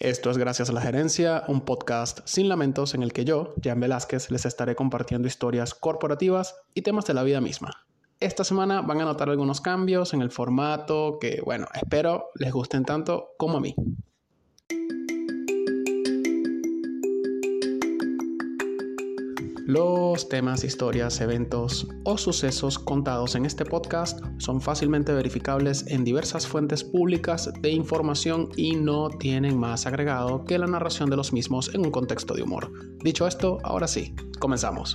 Esto 0.00 0.30
es 0.30 0.36
Gracias 0.36 0.68
a 0.68 0.74
la 0.74 0.82
Gerencia, 0.82 1.44
un 1.48 1.62
podcast 1.62 2.20
sin 2.26 2.50
lamentos 2.50 2.94
en 2.94 3.02
el 3.02 3.14
que 3.14 3.24
yo, 3.24 3.54
Jan 3.64 3.80
Velázquez, 3.80 4.30
les 4.30 4.44
estaré 4.44 4.76
compartiendo 4.76 5.26
historias 5.26 5.74
corporativas 5.74 6.54
y 6.74 6.82
temas 6.82 7.06
de 7.06 7.14
la 7.14 7.22
vida 7.22 7.40
misma. 7.40 7.70
Esta 8.20 8.44
semana 8.44 8.82
van 8.82 9.00
a 9.00 9.06
notar 9.06 9.30
algunos 9.30 9.62
cambios 9.62 10.12
en 10.12 10.20
el 10.20 10.30
formato 10.30 11.16
que, 11.18 11.40
bueno, 11.42 11.66
espero 11.72 12.26
les 12.34 12.52
gusten 12.52 12.84
tanto 12.84 13.30
como 13.38 13.56
a 13.56 13.60
mí. 13.62 13.74
Los 19.66 20.28
temas, 20.28 20.62
historias, 20.62 21.20
eventos 21.20 21.88
o 22.04 22.16
sucesos 22.16 22.78
contados 22.78 23.34
en 23.34 23.44
este 23.44 23.64
podcast 23.64 24.20
son 24.38 24.60
fácilmente 24.60 25.12
verificables 25.12 25.84
en 25.88 26.04
diversas 26.04 26.46
fuentes 26.46 26.84
públicas 26.84 27.50
de 27.62 27.70
información 27.70 28.48
y 28.56 28.76
no 28.76 29.08
tienen 29.08 29.58
más 29.58 29.84
agregado 29.84 30.44
que 30.44 30.56
la 30.56 30.68
narración 30.68 31.10
de 31.10 31.16
los 31.16 31.32
mismos 31.32 31.74
en 31.74 31.84
un 31.84 31.90
contexto 31.90 32.34
de 32.34 32.44
humor. 32.44 32.70
Dicho 33.02 33.26
esto, 33.26 33.58
ahora 33.64 33.88
sí, 33.88 34.14
comenzamos. 34.38 34.94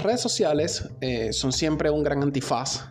Las 0.00 0.06
redes 0.06 0.22
sociales 0.22 0.88
eh, 1.02 1.30
son 1.34 1.52
siempre 1.52 1.90
un 1.90 2.02
gran 2.02 2.22
antifaz, 2.22 2.88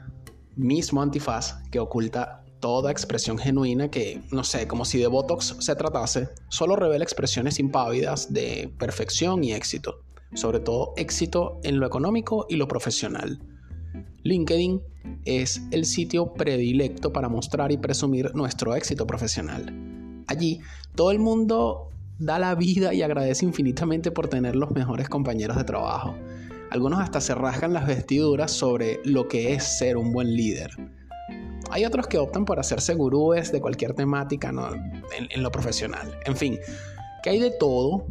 mismo 0.55 1.01
antifaz, 1.01 1.55
que 1.71 1.79
oculta 1.79 2.43
toda 2.59 2.91
expresión 2.91 3.39
genuina 3.39 3.89
que, 3.89 4.21
no 4.31 4.43
sé, 4.43 4.67
como 4.67 4.85
si 4.85 4.99
de 4.99 5.07
Botox 5.07 5.55
se 5.57 5.75
tratase, 5.75 6.29
solo 6.49 6.75
revela 6.75 7.03
expresiones 7.03 7.59
impávidas 7.59 8.31
de 8.31 8.71
perfección 8.77 9.43
y 9.43 9.53
éxito, 9.53 10.03
sobre 10.35 10.59
todo 10.59 10.93
éxito 10.97 11.59
en 11.63 11.79
lo 11.79 11.88
económico 11.88 12.45
y 12.47 12.57
lo 12.57 12.67
profesional. 12.67 13.39
LinkedIn 14.21 14.79
es 15.25 15.63
el 15.71 15.85
sitio 15.85 16.35
predilecto 16.35 17.11
para 17.11 17.27
mostrar 17.27 17.71
y 17.71 17.77
presumir 17.77 18.35
nuestro 18.35 18.75
éxito 18.75 19.07
profesional. 19.07 20.23
Allí, 20.27 20.59
todo 20.94 21.09
el 21.09 21.17
mundo 21.17 21.89
da 22.19 22.38
la 22.38 22.53
vida 22.53 22.94
y 22.94 23.01
agradece 23.01 23.45
infinitamente 23.45 24.11
por 24.11 24.27
tener 24.27 24.55
los 24.55 24.69
mejores 24.69 25.09
compañeros 25.09 25.57
de 25.57 25.63
trabajo 25.63 26.13
algunos 26.72 27.00
hasta 27.00 27.22
se 27.22 27.36
rasgan 27.36 27.73
las 27.73 27.88
vestiduras 27.88 28.52
sobre 28.52 29.00
lo 29.03 29.28
que 29.28 29.53
es 29.53 29.64
ser 29.64 29.98
un 29.98 30.12
buen 30.12 30.36
líder. 30.36 30.72
Hay 31.72 31.86
otros 31.86 32.08
que 32.08 32.17
optan 32.17 32.45
por 32.45 32.59
hacerse 32.59 32.94
gurúes 32.95 33.52
de 33.52 33.62
cualquier 33.62 33.94
temática 33.94 34.50
en, 34.50 35.44
lo 35.44 35.52
profesional. 35.52 36.17
En 36.25 36.36
fin, 36.36 36.59
que 37.22 37.30
hay 37.30 37.40
de 37.40 37.52
todo, 37.52 38.06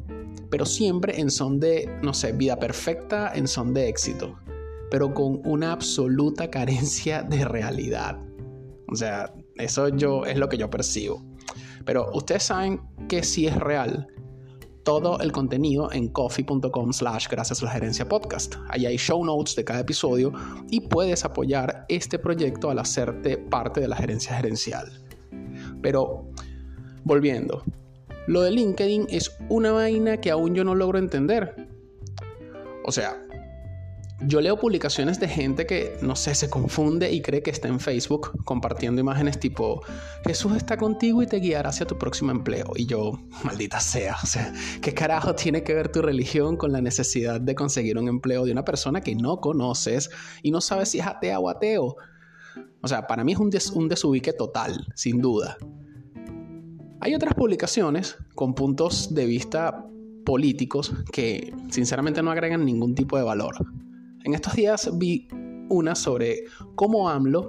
pero 0.51 0.65
siempre 0.65 1.21
en 1.21 1.31
son 1.31 1.59
de, 1.59 1.89
no 2.03 2.15
sé, 2.15 2.33
vida 2.33 2.57
perfecta, 2.57 3.33
en 3.35 3.49
son 3.49 3.75
de 3.75 3.89
éxito, 3.89 4.39
pero 4.91 5.13
con 5.13 5.41
una 5.45 5.73
absoluta 5.73 6.51
carencia 6.51 7.23
de 7.23 7.45
realidad. 7.45 8.19
O 8.91 8.95
sea, 8.95 9.33
eso 9.57 9.89
yo 9.89 10.25
es 10.25 10.39
lo 10.39 10.49
que 10.49 10.57
yo 10.57 10.71
percibo. 10.71 11.25
Pero 11.85 12.11
ustedes 12.13 12.45
saben 12.45 12.81
que 13.09 13.23
sí 13.23 13.47
es 13.47 13.57
real 13.57 14.09
todo 14.89 15.21
el 15.21 15.33
contenido 15.33 15.93
en 15.93 16.09
coffee.com 16.09 16.95
slash 16.95 17.29
gracias 17.29 17.61
a 17.61 17.67
la 17.67 17.73
gerencia 17.73 18.09
podcast. 18.09 18.55
Ahí 18.71 18.87
hay 18.87 18.97
show 18.97 19.23
notes 19.23 19.55
de 19.55 19.63
cada 19.63 19.81
episodio 19.81 20.33
y 20.71 20.81
puedes 20.81 21.27
apoyar 21.27 21.85
este 21.91 22.19
proyecto 22.19 22.71
al 22.71 22.79
hacerte 22.79 23.37
parte 23.37 23.83
de 23.83 23.89
la 23.89 23.97
gerencia 23.97 24.35
gerencial. 24.35 24.91
Pero, 25.83 26.31
volviendo, 27.05 27.63
lo 28.29 28.41
de 28.41 28.51
LinkedIn 28.51 29.09
es 29.11 29.37
una 29.51 29.73
vaina 29.73 30.23
que 30.23 30.31
aún 30.31 30.55
yo 30.55 30.65
no 30.65 30.75
logro 30.75 30.99
entender. 30.99 31.69
O 32.87 32.91
sea, 32.91 33.23
yo 34.21 34.41
leo 34.41 34.59
publicaciones 34.59 35.21
de 35.21 35.29
gente 35.29 35.65
que, 35.65 35.97
no 36.03 36.17
sé, 36.17 36.35
se 36.35 36.51
confunde 36.51 37.13
y 37.13 37.23
cree 37.23 37.43
que 37.43 37.51
está 37.51 37.69
en 37.69 37.79
Facebook 37.79 38.45
compartiendo 38.45 39.01
imágenes 39.01 39.39
tipo, 39.39 39.83
Jesús 40.27 40.57
está 40.57 40.77
contigo 40.77 41.23
y 41.23 41.27
te 41.27 41.39
guiará 41.39 41.71
hacia 41.71 41.87
tu 41.87 41.97
próximo 41.97 42.33
empleo. 42.33 42.73
Y 42.75 42.87
yo, 42.87 43.13
maldita 43.45 43.79
sea, 43.79 44.17
o 44.23 44.27
sea, 44.27 44.53
¿qué 44.83 44.93
carajo 44.93 45.35
tiene 45.35 45.63
que 45.63 45.75
ver 45.75 45.91
tu 45.91 46.03
religión 46.03 46.57
con 46.57 46.73
la 46.73 46.81
necesidad 46.81 47.41
de 47.41 47.55
conseguir 47.55 47.97
un 47.97 48.09
empleo 48.09 48.45
de 48.45 48.53
una 48.53 48.65
persona 48.65 49.01
que 49.03 49.15
no 49.15 49.41
conoces 49.41 50.11
y 50.43 50.51
no 50.51 50.61
sabes 50.61 50.91
si 50.91 50.99
es 50.99 51.07
atea 51.07 51.39
o 51.39 51.49
ateo? 51.49 51.97
O 52.81 52.89
sea, 52.89 53.07
para 53.07 53.23
mí 53.23 53.33
es 53.33 53.39
un, 53.39 53.51
un 53.75 53.89
desubique 53.89 54.33
total, 54.33 54.87
sin 54.95 55.21
duda. 55.21 55.57
Hay 57.01 57.15
otras 57.15 57.35
publicaciones 57.35 58.17
con 58.35 58.55
puntos 58.55 59.15
de 59.15 59.27
vista 59.27 59.85
políticos 60.25 60.93
que 61.13 61.55
sinceramente 61.71 62.23
no 62.23 62.33
agregan 62.33 62.65
ningún 62.65 62.97
tipo 62.97 63.17
de 63.17 63.23
valor. 63.23 63.55
En 64.29 64.35
estos 64.35 64.53
días 64.53 64.91
vi 64.99 65.27
una 65.71 65.95
sobre 65.95 66.45
cómo 66.75 67.09
AMLO 67.09 67.49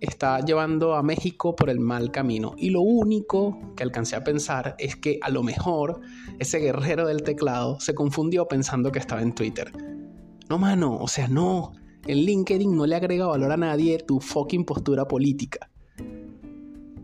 está 0.00 0.40
llevando 0.40 0.94
a 0.94 1.02
México 1.02 1.54
por 1.54 1.68
el 1.68 1.80
mal 1.80 2.10
camino. 2.12 2.54
Y 2.56 2.70
lo 2.70 2.80
único 2.80 3.58
que 3.76 3.82
alcancé 3.82 4.16
a 4.16 4.24
pensar 4.24 4.74
es 4.78 4.96
que 4.96 5.18
a 5.20 5.28
lo 5.28 5.42
mejor 5.42 6.00
ese 6.38 6.60
guerrero 6.60 7.06
del 7.06 7.22
teclado 7.22 7.78
se 7.78 7.94
confundió 7.94 8.48
pensando 8.48 8.90
que 8.90 9.00
estaba 9.00 9.20
en 9.20 9.34
Twitter. 9.34 9.70
No, 10.48 10.56
mano, 10.56 10.96
o 10.96 11.08
sea, 11.08 11.28
no. 11.28 11.72
En 12.06 12.16
LinkedIn 12.16 12.74
no 12.74 12.86
le 12.86 12.96
agrega 12.96 13.26
valor 13.26 13.52
a 13.52 13.58
nadie 13.58 13.98
tu 13.98 14.18
fucking 14.18 14.64
postura 14.64 15.06
política. 15.06 15.70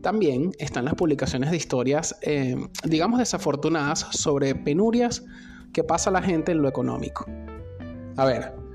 También 0.00 0.53
están 0.59 0.86
las 0.86 0.94
publicaciones 0.94 1.50
de 1.50 1.59
historias, 1.59 2.19
eh, 2.22 2.56
digamos, 2.84 3.19
desafortunadas 3.19 4.06
sobre 4.12 4.54
penurias 4.54 5.26
que 5.75 5.84
pasa 5.84 6.10
la 6.10 6.22
gente 6.22 6.53
en 6.53 6.62
lo 6.62 6.70
económico. 6.70 7.26
A 8.16 8.25
ver, 8.25 8.69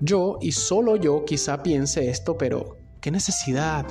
yo 0.00 0.38
y 0.40 0.52
solo 0.52 0.96
yo 0.96 1.24
quizá 1.24 1.62
piense 1.62 2.10
esto, 2.10 2.38
pero 2.38 2.76
¿qué 3.00 3.10
necesidad? 3.10 3.86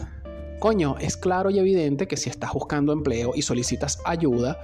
Coño, 0.59 0.95
es 0.99 1.17
claro 1.17 1.49
y 1.49 1.59
evidente 1.59 2.07
que 2.07 2.17
si 2.17 2.29
estás 2.29 2.53
buscando 2.53 2.91
empleo 2.91 3.31
y 3.35 3.41
solicitas 3.41 3.99
ayuda, 4.05 4.57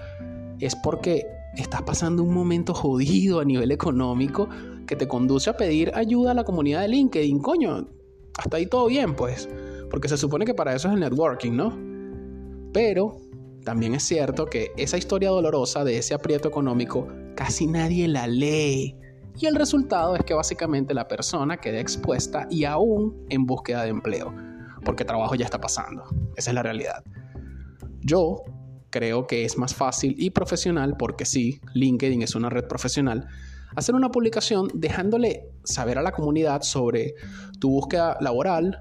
es 0.60 0.76
porque 0.76 1.28
estás 1.56 1.84
pasando 1.84 2.24
un 2.24 2.34
momento 2.34 2.74
jodido 2.74 3.40
a 3.40 3.46
nivel 3.46 3.72
económico 3.72 4.50
que 4.88 4.96
te 4.96 5.08
conduce 5.08 5.50
a 5.50 5.58
pedir 5.58 5.92
ayuda 5.94 6.32
a 6.32 6.34
la 6.34 6.44
comunidad 6.44 6.82
de 6.82 6.88
LinkedIn. 6.88 7.40
Coño, 7.40 7.88
hasta 8.38 8.58
ahí 8.58 8.66
todo 8.66 8.88
bien, 8.88 9.16
pues. 9.16 9.48
Porque 9.90 10.10
se 10.10 10.18
supone 10.18 10.46
que 10.46 10.54
para 10.54 10.74
eso 10.74 10.88
es 10.88 10.96
el 10.96 11.00
networking, 11.00 11.52
¿no? 11.52 11.78
Pero 12.74 13.18
también 13.64 13.94
es 13.94 14.04
cierto 14.04 14.48
que 14.48 14.72
esa 14.78 14.98
historia 14.98 15.30
dolorosa 15.30 15.84
de 15.84 15.98
ese 15.98 16.14
aprieto 16.14 16.48
económico 16.48 17.08
casi 17.36 17.68
nadie 17.68 18.08
la 18.08 18.28
lee. 18.28 18.98
Y 19.40 19.48
el 19.48 19.56
resultado 19.56 20.16
es 20.16 20.24
que 20.24 20.34
básicamente 20.34 20.94
la 20.94 21.08
persona 21.08 21.58
queda 21.58 21.80
expuesta 21.80 22.48
y 22.50 22.66
aún 22.66 23.26
en 23.30 23.46
búsqueda 23.46 23.84
de 23.84 23.90
empleo, 23.90 24.34
porque 24.86 25.06
trabajo 25.06 25.36
ya 25.36 25.46
está 25.46 25.60
pasando. 25.60 26.04
Esa 26.36 26.52
es 26.52 26.56
la 26.56 26.64
realidad. 26.64 27.04
Yo 28.02 28.44
creo 28.90 29.26
que 29.26 29.44
es 29.44 29.58
más 29.58 29.74
fácil 29.74 30.16
y 30.20 30.30
profesional, 30.30 30.96
porque 30.98 31.26
sí, 31.26 31.60
LinkedIn 31.74 32.22
es 32.22 32.36
una 32.36 32.50
red 32.50 32.68
profesional, 32.68 33.28
hacer 33.76 33.96
una 33.96 34.12
publicación 34.12 34.70
dejándole 34.76 35.50
saber 35.64 35.98
a 35.98 36.04
la 36.04 36.12
comunidad 36.12 36.62
sobre 36.62 37.16
tu 37.60 37.72
búsqueda 37.72 38.18
laboral, 38.22 38.78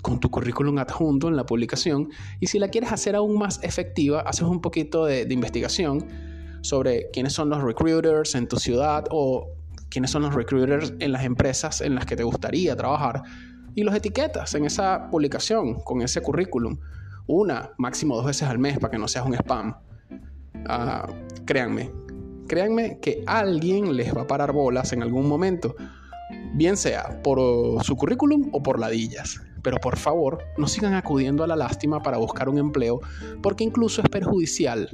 con 0.00 0.20
tu 0.20 0.30
currículum 0.30 0.78
adjunto 0.78 1.28
en 1.28 1.36
la 1.36 1.44
publicación, 1.44 2.08
y 2.40 2.46
si 2.46 2.58
la 2.58 2.68
quieres 2.68 2.92
hacer 2.92 3.14
aún 3.14 3.38
más 3.38 3.62
efectiva, 3.62 4.22
haces 4.22 4.42
un 4.42 4.60
poquito 4.62 5.04
de, 5.04 5.26
de 5.26 5.34
investigación 5.34 6.06
sobre 6.62 7.10
quiénes 7.10 7.34
son 7.34 7.50
los 7.50 7.62
recruiters 7.62 8.34
en 8.34 8.48
tu 8.48 8.56
ciudad 8.56 9.04
o 9.10 9.50
quiénes 9.92 10.10
son 10.10 10.22
los 10.22 10.34
recruiters 10.34 10.94
en 11.00 11.12
las 11.12 11.24
empresas 11.24 11.82
en 11.82 11.94
las 11.94 12.06
que 12.06 12.16
te 12.16 12.24
gustaría 12.24 12.74
trabajar 12.74 13.22
y 13.74 13.82
los 13.82 13.94
etiquetas 13.94 14.54
en 14.54 14.64
esa 14.64 15.08
publicación 15.10 15.74
con 15.82 16.00
ese 16.00 16.22
currículum. 16.22 16.78
Una, 17.26 17.70
máximo 17.76 18.16
dos 18.16 18.24
veces 18.24 18.48
al 18.48 18.58
mes 18.58 18.78
para 18.78 18.90
que 18.90 18.98
no 18.98 19.06
seas 19.06 19.26
un 19.26 19.34
spam. 19.34 19.76
Ah, 20.66 21.06
créanme, 21.44 21.92
créanme 22.48 22.98
que 23.00 23.22
alguien 23.26 23.94
les 23.96 24.16
va 24.16 24.22
a 24.22 24.26
parar 24.26 24.52
bolas 24.52 24.92
en 24.92 25.02
algún 25.02 25.28
momento, 25.28 25.74
bien 26.54 26.76
sea 26.76 27.20
por 27.22 27.38
su 27.84 27.96
currículum 27.96 28.48
o 28.52 28.62
por 28.62 28.78
ladillas. 28.78 29.40
Pero 29.62 29.76
por 29.76 29.96
favor, 29.96 30.38
no 30.56 30.66
sigan 30.66 30.94
acudiendo 30.94 31.44
a 31.44 31.46
la 31.46 31.56
lástima 31.56 32.02
para 32.02 32.16
buscar 32.16 32.48
un 32.48 32.58
empleo, 32.58 33.00
porque 33.42 33.64
incluso 33.64 34.02
es 34.02 34.08
perjudicial. 34.08 34.88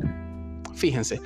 Fíjense, 0.75 1.21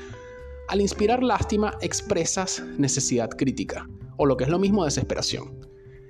al 0.72 0.80
inspirar 0.80 1.22
lástima 1.22 1.76
expresas 1.82 2.62
necesidad 2.78 3.28
crítica, 3.28 3.86
o 4.16 4.24
lo 4.24 4.38
que 4.38 4.44
es 4.44 4.50
lo 4.50 4.58
mismo 4.58 4.86
desesperación, 4.86 5.60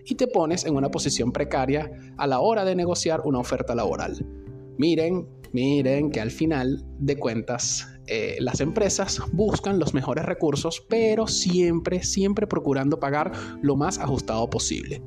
y 0.04 0.14
te 0.14 0.28
pones 0.28 0.64
en 0.64 0.76
una 0.76 0.88
posición 0.88 1.32
precaria 1.32 1.90
a 2.16 2.28
la 2.28 2.38
hora 2.38 2.64
de 2.64 2.76
negociar 2.76 3.22
una 3.24 3.40
oferta 3.40 3.74
laboral. 3.74 4.24
Miren, 4.78 5.26
miren 5.52 6.12
que 6.12 6.20
al 6.20 6.30
final 6.30 6.86
de 7.00 7.16
cuentas 7.18 7.88
eh, 8.06 8.36
las 8.38 8.60
empresas 8.60 9.20
buscan 9.32 9.80
los 9.80 9.94
mejores 9.94 10.26
recursos, 10.26 10.80
pero 10.88 11.26
siempre, 11.26 12.04
siempre 12.04 12.46
procurando 12.46 13.00
pagar 13.00 13.32
lo 13.62 13.74
más 13.74 13.98
ajustado 13.98 14.48
posible. 14.48 15.02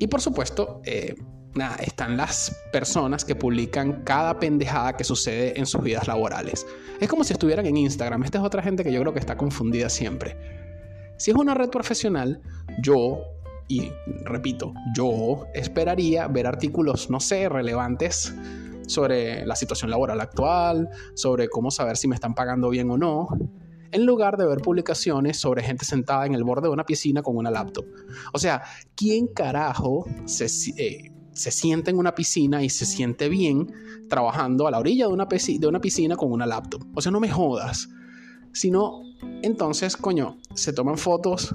Y 0.00 0.08
por 0.08 0.20
supuesto, 0.20 0.80
eh, 0.84 1.14
nada, 1.54 1.76
están 1.76 2.16
las 2.16 2.56
personas 2.72 3.24
que 3.24 3.34
publican 3.34 4.02
cada 4.04 4.38
pendejada 4.38 4.96
que 4.96 5.04
sucede 5.04 5.58
en 5.58 5.66
sus 5.66 5.82
vidas 5.82 6.06
laborales. 6.06 6.66
Es 7.00 7.08
como 7.08 7.24
si 7.24 7.32
estuvieran 7.32 7.66
en 7.66 7.76
Instagram. 7.76 8.22
Esta 8.22 8.38
es 8.38 8.44
otra 8.44 8.62
gente 8.62 8.84
que 8.84 8.92
yo 8.92 9.00
creo 9.00 9.12
que 9.12 9.20
está 9.20 9.36
confundida 9.36 9.88
siempre. 9.88 10.36
Si 11.18 11.30
es 11.30 11.36
una 11.36 11.54
red 11.54 11.68
profesional, 11.68 12.40
yo, 12.82 13.20
y 13.68 13.90
repito, 14.24 14.72
yo 14.96 15.46
esperaría 15.54 16.28
ver 16.28 16.46
artículos, 16.46 17.10
no 17.10 17.20
sé, 17.20 17.48
relevantes 17.48 18.34
sobre 18.86 19.46
la 19.46 19.54
situación 19.54 19.90
laboral 19.90 20.20
actual, 20.20 20.88
sobre 21.14 21.48
cómo 21.48 21.70
saber 21.70 21.96
si 21.96 22.08
me 22.08 22.14
están 22.14 22.34
pagando 22.34 22.70
bien 22.70 22.90
o 22.90 22.98
no, 22.98 23.28
en 23.92 24.06
lugar 24.06 24.36
de 24.36 24.46
ver 24.46 24.58
publicaciones 24.58 25.38
sobre 25.38 25.62
gente 25.62 25.84
sentada 25.84 26.26
en 26.26 26.34
el 26.34 26.44
borde 26.44 26.68
de 26.68 26.72
una 26.72 26.84
piscina 26.84 27.22
con 27.22 27.36
una 27.36 27.50
laptop. 27.50 27.84
O 28.32 28.38
sea, 28.38 28.62
¿quién 28.94 29.26
carajo 29.28 30.06
se, 30.24 30.46
eh, 30.76 31.12
se 31.40 31.50
sienta 31.50 31.90
en 31.90 31.96
una 31.96 32.14
piscina 32.14 32.62
y 32.62 32.68
se 32.68 32.84
siente 32.84 33.30
bien 33.30 33.72
trabajando 34.10 34.66
a 34.66 34.70
la 34.70 34.78
orilla 34.78 35.06
de 35.06 35.12
una, 35.14 35.24
de 35.24 35.66
una 35.66 35.80
piscina 35.80 36.14
con 36.14 36.30
una 36.30 36.44
laptop? 36.44 36.84
O 36.94 37.00
sea, 37.00 37.10
no 37.10 37.18
me 37.18 37.30
jodas. 37.30 37.88
Sino, 38.52 39.02
entonces, 39.42 39.96
coño, 39.96 40.36
se 40.54 40.74
toman 40.74 40.98
fotos 40.98 41.54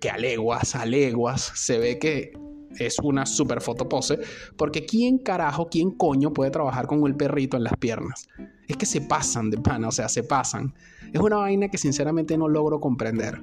que 0.00 0.08
a 0.08 0.16
leguas, 0.16 0.74
a 0.74 0.86
leguas, 0.86 1.52
se 1.54 1.78
ve 1.78 1.98
que 1.98 2.32
es 2.78 2.98
una 3.00 3.26
super 3.26 3.60
foto 3.60 3.86
pose, 3.86 4.18
porque 4.56 4.86
¿quién 4.86 5.18
carajo, 5.18 5.68
quién 5.68 5.90
coño 5.90 6.32
puede 6.32 6.50
trabajar 6.50 6.86
con 6.86 7.04
el 7.06 7.14
perrito 7.14 7.58
en 7.58 7.64
las 7.64 7.76
piernas? 7.76 8.28
Es 8.66 8.78
que 8.78 8.86
se 8.86 9.02
pasan 9.02 9.50
de 9.50 9.58
pana, 9.58 9.88
o 9.88 9.92
sea, 9.92 10.08
se 10.08 10.22
pasan. 10.22 10.72
Es 11.12 11.20
una 11.20 11.36
vaina 11.36 11.68
que 11.68 11.76
sinceramente 11.76 12.38
no 12.38 12.48
logro 12.48 12.80
comprender. 12.80 13.42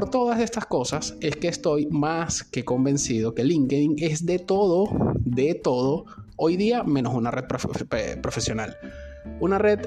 Por 0.00 0.08
todas 0.08 0.40
estas 0.40 0.64
cosas 0.64 1.14
es 1.20 1.36
que 1.36 1.48
estoy 1.48 1.86
más 1.88 2.42
que 2.42 2.64
convencido 2.64 3.34
que 3.34 3.44
LinkedIn 3.44 3.96
es 3.98 4.24
de 4.24 4.38
todo, 4.38 4.88
de 5.18 5.54
todo, 5.54 6.06
hoy 6.36 6.56
día 6.56 6.82
menos 6.84 7.12
una 7.12 7.30
red 7.30 7.44
profesional. 8.22 8.78
Una 9.40 9.58
red 9.58 9.80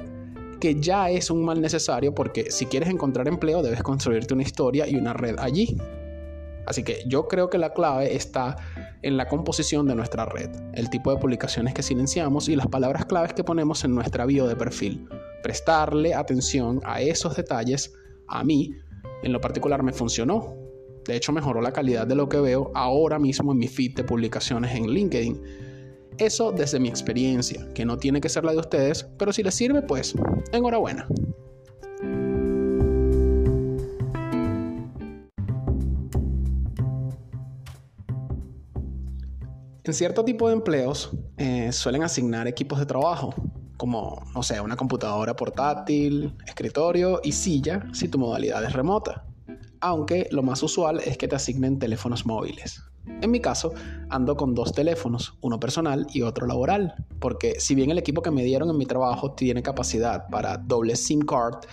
que 0.59 0.79
ya 0.79 1.09
es 1.09 1.31
un 1.31 1.43
mal 1.43 1.59
necesario 1.61 2.13
porque 2.13 2.51
si 2.51 2.67
quieres 2.67 2.89
encontrar 2.89 3.27
empleo 3.27 3.63
debes 3.63 3.81
construirte 3.81 4.35
una 4.35 4.43
historia 4.43 4.87
y 4.87 4.97
una 4.97 5.13
red 5.13 5.39
allí. 5.39 5.75
Así 6.67 6.83
que 6.83 7.03
yo 7.07 7.27
creo 7.27 7.49
que 7.49 7.57
la 7.57 7.73
clave 7.73 8.15
está 8.15 8.57
en 9.01 9.17
la 9.17 9.27
composición 9.27 9.87
de 9.87 9.95
nuestra 9.95 10.25
red, 10.25 10.51
el 10.75 10.91
tipo 10.91 11.09
de 11.09 11.17
publicaciones 11.17 11.73
que 11.73 11.81
silenciamos 11.81 12.49
y 12.49 12.55
las 12.55 12.67
palabras 12.67 13.05
claves 13.05 13.33
que 13.33 13.43
ponemos 13.43 13.83
en 13.83 13.95
nuestra 13.95 14.27
bio 14.27 14.45
de 14.45 14.55
perfil. 14.55 15.09
Prestarle 15.41 16.13
atención 16.13 16.81
a 16.83 17.01
esos 17.01 17.35
detalles, 17.35 17.95
a 18.27 18.43
mí, 18.43 18.75
en 19.23 19.33
lo 19.33 19.41
particular 19.41 19.83
me 19.83 19.93
funcionó. 19.93 20.55
De 21.05 21.15
hecho, 21.15 21.31
mejoró 21.31 21.61
la 21.61 21.73
calidad 21.73 22.07
de 22.07 22.15
lo 22.15 22.29
que 22.29 22.39
veo 22.39 22.71
ahora 22.75 23.19
mismo 23.19 23.51
en 23.51 23.57
mi 23.57 23.67
feed 23.67 23.95
de 23.95 24.03
publicaciones 24.03 24.75
en 24.75 24.87
LinkedIn. 24.87 25.41
Eso 26.17 26.51
desde 26.51 26.79
mi 26.79 26.89
experiencia, 26.89 27.67
que 27.73 27.85
no 27.85 27.97
tiene 27.97 28.21
que 28.21 28.29
ser 28.29 28.43
la 28.45 28.51
de 28.51 28.59
ustedes, 28.59 29.03
pero 29.17 29.33
si 29.33 29.43
les 29.43 29.55
sirve, 29.55 29.81
pues 29.81 30.13
enhorabuena. 30.51 31.07
En 39.85 39.93
cierto 39.93 40.23
tipo 40.23 40.47
de 40.47 40.53
empleos 40.53 41.11
eh, 41.37 41.71
suelen 41.73 42.03
asignar 42.03 42.47
equipos 42.47 42.79
de 42.79 42.85
trabajo, 42.85 43.33
como, 43.77 44.23
no 44.33 44.43
sé, 44.43 44.59
una 44.61 44.75
computadora 44.75 45.35
portátil, 45.35 46.35
escritorio 46.45 47.21
y 47.23 47.31
silla 47.31 47.85
si 47.93 48.07
tu 48.07 48.17
modalidad 48.17 48.63
es 48.63 48.73
remota. 48.73 49.25
Aunque 49.81 50.27
lo 50.31 50.43
más 50.43 50.63
usual 50.63 50.99
es 51.05 51.17
que 51.17 51.27
te 51.27 51.35
asignen 51.35 51.79
teléfonos 51.79 52.25
móviles. 52.25 52.81
En 53.05 53.31
mi 53.31 53.41
caso, 53.41 53.73
ando 54.09 54.37
con 54.37 54.55
dos 54.55 54.73
teléfonos, 54.73 55.37
uno 55.41 55.59
personal 55.59 56.07
y 56.13 56.21
otro 56.21 56.47
laboral, 56.47 56.93
porque 57.19 57.59
si 57.59 57.75
bien 57.75 57.91
el 57.91 57.97
equipo 57.97 58.21
que 58.21 58.31
me 58.31 58.43
dieron 58.43 58.69
en 58.69 58.77
mi 58.77 58.85
trabajo 58.85 59.33
tiene 59.33 59.61
capacidad 59.61 60.27
para 60.29 60.57
doble 60.57 60.95
SIM 60.95 61.21
card, 61.21 61.65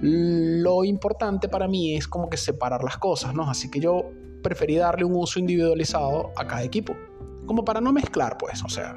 lo 0.00 0.84
importante 0.84 1.48
para 1.48 1.68
mí 1.68 1.94
es 1.94 2.08
como 2.08 2.30
que 2.30 2.38
separar 2.38 2.82
las 2.82 2.96
cosas, 2.96 3.34
¿no? 3.34 3.48
Así 3.48 3.70
que 3.70 3.80
yo 3.80 4.10
preferí 4.42 4.76
darle 4.76 5.04
un 5.04 5.14
uso 5.16 5.38
individualizado 5.38 6.32
a 6.36 6.46
cada 6.46 6.62
equipo. 6.62 6.96
Como 7.46 7.64
para 7.64 7.80
no 7.80 7.92
mezclar, 7.92 8.38
pues, 8.38 8.62
o 8.64 8.68
sea. 8.68 8.96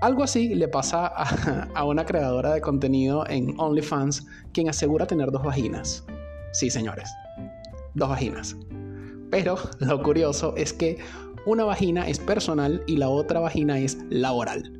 Algo 0.00 0.22
así 0.22 0.54
le 0.54 0.68
pasa 0.68 1.06
a, 1.74 1.84
una 1.84 2.04
creadora 2.04 2.54
de 2.54 2.60
contenido 2.60 3.26
en 3.28 3.54
OnlyFans 3.58 4.26
quien 4.52 4.68
asegura 4.68 5.06
tener 5.06 5.30
dos 5.30 5.42
vaginas. 5.42 6.04
Sí, 6.52 6.70
señores, 6.70 7.10
dos 7.94 8.08
vaginas. 8.08 8.56
Pero 9.30 9.56
lo 9.80 10.02
curioso 10.02 10.54
es 10.56 10.72
que 10.72 10.98
una 11.46 11.64
vagina 11.64 12.08
es 12.08 12.18
personal 12.18 12.82
y 12.86 12.96
la 12.96 13.08
otra 13.08 13.40
vagina 13.40 13.78
es 13.78 13.98
laboral. 14.10 14.72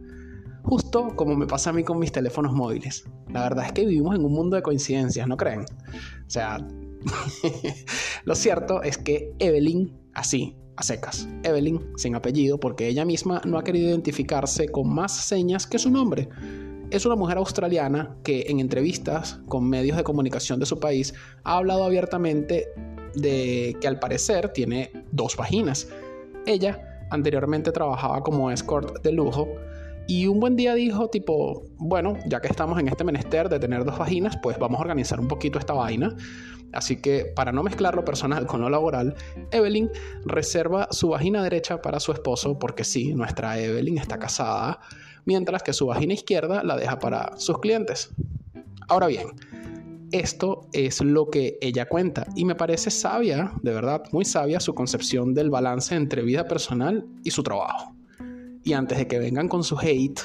Justo 0.62 1.08
como 1.16 1.34
me 1.34 1.46
pasa 1.46 1.70
a 1.70 1.72
mí 1.72 1.84
con 1.84 1.98
mis 1.98 2.12
teléfonos 2.12 2.52
móviles. 2.52 3.04
La 3.30 3.42
verdad 3.42 3.66
es 3.66 3.72
que 3.72 3.84
vivimos 3.84 4.14
en 4.14 4.24
un 4.24 4.32
mundo 4.32 4.56
de 4.56 4.62
coincidencias, 4.62 5.26
¿no 5.26 5.36
creen? 5.36 5.60
O 5.60 6.30
sea, 6.30 6.66
lo 8.24 8.34
cierto 8.34 8.82
es 8.82 8.96
que 8.96 9.34
Evelyn, 9.38 9.94
así, 10.14 10.56
a 10.76 10.82
secas. 10.82 11.28
Evelyn, 11.42 11.80
sin 11.96 12.14
apellido, 12.14 12.58
porque 12.58 12.88
ella 12.88 13.04
misma 13.04 13.40
no 13.44 13.58
ha 13.58 13.64
querido 13.64 13.88
identificarse 13.88 14.68
con 14.68 14.88
más 14.88 15.12
señas 15.12 15.66
que 15.66 15.78
su 15.78 15.90
nombre. 15.90 16.28
Es 16.90 17.06
una 17.06 17.16
mujer 17.16 17.38
australiana 17.38 18.16
que 18.22 18.44
en 18.48 18.60
entrevistas 18.60 19.40
con 19.48 19.68
medios 19.68 19.96
de 19.96 20.04
comunicación 20.04 20.60
de 20.60 20.66
su 20.66 20.78
país 20.78 21.14
ha 21.42 21.56
hablado 21.56 21.84
abiertamente 21.84 22.68
de 23.14 23.76
que 23.80 23.88
al 23.88 23.98
parecer 23.98 24.50
tiene 24.50 24.90
dos 25.12 25.36
vaginas. 25.36 25.88
Ella 26.46 27.06
anteriormente 27.10 27.72
trabajaba 27.72 28.22
como 28.22 28.50
escort 28.50 29.02
de 29.02 29.12
lujo 29.12 29.48
y 30.06 30.26
un 30.26 30.40
buen 30.40 30.56
día 30.56 30.74
dijo 30.74 31.08
tipo, 31.08 31.62
bueno, 31.76 32.16
ya 32.26 32.40
que 32.40 32.48
estamos 32.48 32.78
en 32.78 32.88
este 32.88 33.04
menester 33.04 33.48
de 33.48 33.58
tener 33.58 33.84
dos 33.84 33.98
vaginas, 33.98 34.36
pues 34.42 34.58
vamos 34.58 34.78
a 34.78 34.82
organizar 34.82 35.18
un 35.18 35.28
poquito 35.28 35.58
esta 35.58 35.72
vaina. 35.72 36.14
Así 36.72 36.96
que 36.96 37.26
para 37.36 37.52
no 37.52 37.62
mezclar 37.62 37.94
lo 37.94 38.04
personal 38.04 38.46
con 38.46 38.60
lo 38.60 38.68
laboral, 38.68 39.14
Evelyn 39.50 39.90
reserva 40.24 40.88
su 40.90 41.08
vagina 41.08 41.42
derecha 41.42 41.80
para 41.80 42.00
su 42.00 42.12
esposo 42.12 42.58
porque 42.58 42.84
sí, 42.84 43.14
nuestra 43.14 43.58
Evelyn 43.58 43.98
está 43.98 44.18
casada, 44.18 44.80
mientras 45.24 45.62
que 45.62 45.72
su 45.72 45.86
vagina 45.86 46.14
izquierda 46.14 46.62
la 46.64 46.76
deja 46.76 46.98
para 46.98 47.38
sus 47.38 47.58
clientes. 47.60 48.10
Ahora 48.88 49.06
bien, 49.06 49.28
esto 50.12 50.68
es 50.72 51.00
lo 51.00 51.30
que 51.30 51.58
ella 51.60 51.88
cuenta 51.88 52.26
y 52.34 52.44
me 52.44 52.54
parece 52.54 52.90
sabia, 52.90 53.52
de 53.62 53.72
verdad, 53.72 54.02
muy 54.12 54.24
sabia 54.24 54.60
su 54.60 54.74
concepción 54.74 55.32
del 55.32 55.50
balance 55.50 55.94
entre 55.94 56.22
vida 56.22 56.46
personal 56.46 57.06
y 57.22 57.30
su 57.30 57.42
trabajo. 57.42 57.93
Y 58.64 58.72
antes 58.72 58.98
de 58.98 59.06
que 59.06 59.18
vengan 59.18 59.48
con 59.48 59.62
su 59.62 59.78
hate, 59.78 60.20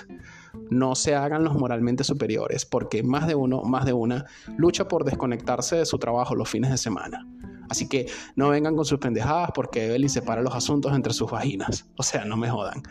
no 0.69 0.95
se 0.95 1.15
hagan 1.15 1.43
los 1.43 1.55
moralmente 1.55 2.03
superiores, 2.03 2.65
porque 2.65 3.03
más 3.03 3.27
de 3.27 3.35
uno, 3.35 3.63
más 3.63 3.85
de 3.85 3.93
una, 3.93 4.25
lucha 4.57 4.87
por 4.87 5.03
desconectarse 5.03 5.75
de 5.75 5.85
su 5.85 5.99
trabajo 5.99 6.35
los 6.35 6.49
fines 6.49 6.71
de 6.71 6.77
semana. 6.77 7.27
Así 7.69 7.87
que 7.87 8.07
no 8.35 8.49
vengan 8.49 8.75
con 8.75 8.85
sus 8.85 8.99
pendejadas 8.99 9.51
porque 9.53 9.85
Evelyn 9.85 10.09
separa 10.09 10.41
los 10.41 10.55
asuntos 10.55 10.93
entre 10.95 11.13
sus 11.13 11.29
vaginas. 11.29 11.85
O 11.97 12.03
sea, 12.03 12.25
no 12.25 12.35
me 12.35 12.49
jodan. 12.49 12.81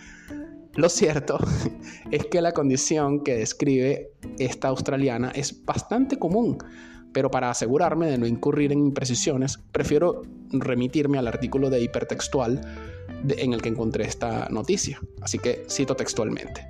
Lo 0.75 0.89
cierto 0.89 1.39
es 2.13 2.27
que 2.27 2.41
la 2.41 2.53
condición 2.53 3.25
que 3.25 3.35
describe 3.35 4.13
esta 4.39 4.69
australiana 4.69 5.31
es 5.31 5.65
bastante 5.65 6.19
común, 6.19 6.59
pero 7.13 7.31
para 7.31 7.51
asegurarme 7.51 8.07
de 8.07 8.19
no 8.19 8.27
incurrir 8.27 8.71
en 8.71 8.87
imprecisiones, 8.87 9.59
prefiero 9.73 10.23
remitirme 10.51 11.19
al 11.19 11.27
artículo 11.27 11.71
de 11.71 11.81
hipertextual 11.81 12.61
en 13.29 13.53
el 13.53 13.63
que 13.63 13.69
encontré 13.69 14.05
esta 14.05 14.49
noticia. 14.51 15.01
Así 15.21 15.39
que 15.39 15.65
cito 15.69 15.95
textualmente. 15.97 16.67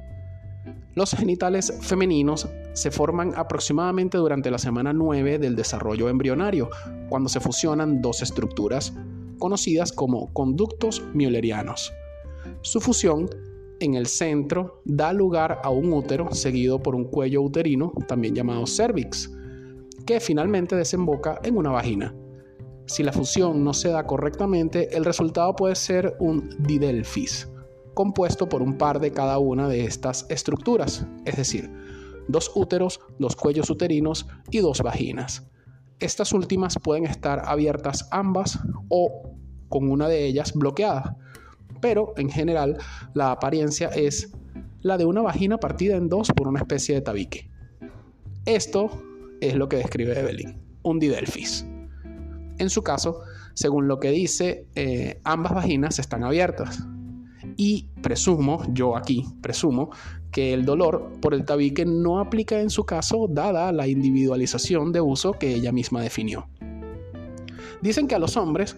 Los 0.95 1.13
genitales 1.13 1.73
femeninos 1.81 2.49
se 2.73 2.91
forman 2.91 3.33
aproximadamente 3.37 4.19
durante 4.19 4.51
la 4.51 4.59
semana 4.59 4.93
9 4.93 5.39
del 5.39 5.55
desarrollo 5.55 6.09
embrionario, 6.09 6.71
cuando 7.09 7.29
se 7.29 7.41
fusionan 7.41 8.03
dos 8.03 8.23
estructuras 8.23 8.93
conocidas 9.39 9.93
como 9.93 10.33
conductos 10.33 11.03
müllerianos. 11.15 11.93
Su 12.63 12.81
fusión 12.81 13.31
en 13.81 13.95
el 13.95 14.07
centro 14.07 14.83
da 14.85 15.13
lugar 15.13 15.61
a 15.63 15.71
un 15.71 15.93
útero 15.93 16.35
seguido 16.35 16.83
por 16.83 16.95
un 16.95 17.05
cuello 17.05 17.43
uterino, 17.43 17.93
también 18.09 18.35
llamado 18.35 18.67
cervix, 18.67 19.31
que 20.05 20.21
finalmente 20.21 20.75
desemboca 20.75 21.39
en 21.45 21.57
una 21.57 21.71
vagina. 21.71 22.15
Si 22.89 23.03
la 23.03 23.13
fusión 23.13 23.63
no 23.65 23.75
se 23.75 23.91
da 23.91 24.07
correctamente, 24.07 24.97
el 24.97 25.05
resultado 25.05 25.55
puede 25.55 25.75
ser 25.75 26.17
un 26.21 26.49
didelfis, 26.59 27.47
compuesto 27.93 28.49
por 28.49 28.63
un 28.63 28.79
par 28.79 28.99
de 28.99 29.13
cada 29.13 29.39
una 29.39 29.69
de 29.69 29.85
estas 29.85 30.25
estructuras, 30.31 31.07
es 31.27 31.37
decir, 31.37 31.71
dos 32.29 32.51
úteros, 32.55 33.01
dos 33.19 33.37
cuellos 33.37 33.69
uterinos 33.69 34.27
y 34.51 34.61
dos 34.61 34.81
vaginas. 34.81 35.47
Estas 36.01 36.33
últimas 36.33 36.79
pueden 36.83 37.05
estar 37.05 37.43
abiertas 37.45 38.09
ambas 38.11 38.59
o 38.89 39.35
con 39.69 39.91
una 39.91 40.09
de 40.09 40.25
ellas 40.25 40.55
bloqueada, 40.55 41.19
pero 41.83 42.15
en 42.17 42.31
general 42.31 42.79
la 43.13 43.33
apariencia 43.33 43.89
es 43.89 44.33
la 44.81 44.97
de 44.97 45.05
una 45.05 45.21
vagina 45.21 45.59
partida 45.59 45.97
en 45.97 46.09
dos 46.09 46.33
por 46.35 46.49
una 46.49 46.61
especie 46.61 46.95
de 46.95 47.03
tabique. 47.03 47.51
Esto 48.47 48.91
es 49.43 49.57
lo 49.57 49.69
que 49.69 49.77
describe 49.77 50.19
Evelyn, 50.19 50.59
un 50.83 50.99
didelfis. 50.99 51.67
En 52.59 52.71
su 52.71 52.83
caso, 52.83 53.21
según 53.55 53.89
lo 53.89 53.99
que 53.99 54.11
dice, 54.11 54.67
eh, 54.75 55.21
ambas 55.25 55.55
vaginas 55.55 55.99
están 55.99 56.25
abiertas. 56.25 56.85
Y 57.57 57.89
presumo, 58.03 58.63
yo 58.73 58.97
aquí 58.97 59.25
presumo, 59.41 59.91
que 60.31 60.53
el 60.55 60.65
dolor 60.65 61.13
por 61.21 61.35
el 61.35 61.45
tabique 61.45 61.85
no 61.85 62.21
aplica 62.21 62.61
en 62.61 62.71
su 62.71 62.85
caso 62.85 63.27
dada 63.29 63.73
la 63.73 63.89
individualización 63.89 64.93
de 64.93 65.01
uso 65.01 65.33
que 65.33 65.55
ella 65.55 65.73
misma 65.73 66.03
definió. 66.03 66.49
Dicen 67.81 68.07
que 68.09 68.15
a 68.15 68.19
los 68.19 68.37
hombres 68.37 68.77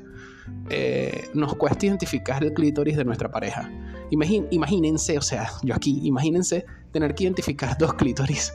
eh, 0.69 1.25
nos 1.35 1.57
cuesta 1.57 1.87
identificar 1.87 2.43
el 2.45 2.53
clítoris 2.53 2.97
de 2.97 3.05
nuestra 3.05 3.31
pareja. 3.31 3.71
imagínense, 4.11 5.19
o 5.19 5.23
sea, 5.23 5.51
yo 5.63 5.75
aquí, 5.75 6.01
imagínense 6.03 6.65
tener 6.93 7.15
que 7.15 7.25
identificar 7.25 7.77
dos 7.79 7.95
clítoris. 7.95 8.53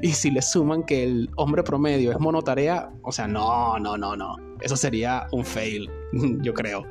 Y 0.00 0.12
si 0.12 0.30
le 0.30 0.42
suman 0.42 0.84
que 0.84 1.04
el 1.04 1.30
hombre 1.36 1.62
promedio 1.64 2.12
es 2.12 2.20
monotarea, 2.20 2.90
o 3.02 3.10
sea, 3.10 3.26
no, 3.26 3.78
no, 3.78 3.96
no, 3.96 4.14
no. 4.14 4.36
Eso 4.60 4.76
sería 4.76 5.26
un 5.32 5.44
fail, 5.44 5.90
yo 6.42 6.54
creo. 6.54 6.84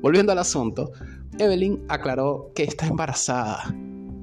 Volviendo 0.00 0.32
al 0.32 0.38
asunto, 0.38 0.92
Evelyn 1.38 1.84
aclaró 1.88 2.50
que 2.54 2.64
está 2.64 2.86
embarazada 2.86 3.74